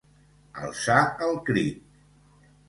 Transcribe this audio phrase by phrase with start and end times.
[0.67, 0.97] Alçar
[1.27, 1.85] el crit.